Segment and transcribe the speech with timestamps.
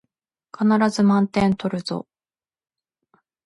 [0.51, 2.07] 必ず満点取るぞ